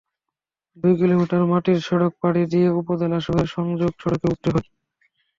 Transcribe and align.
দুই 0.77 0.93
কিলোমিটার 0.99 1.41
মাটির 1.51 1.79
সড়ক 1.87 2.13
পাড়ি 2.21 2.43
দিয়ে 2.51 2.67
উপজেলা 2.79 3.19
শহরের 3.21 3.49
সংযোগ 3.55 3.91
সড়কে 4.01 4.25
উঠতে 4.31 4.49
হয়। 4.53 4.67